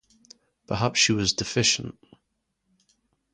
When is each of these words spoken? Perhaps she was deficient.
Perhaps 0.65 0.99
she 0.99 1.11
was 1.11 1.33
deficient. 1.33 1.95